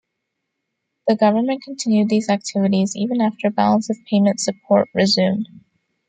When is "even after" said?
2.95-3.51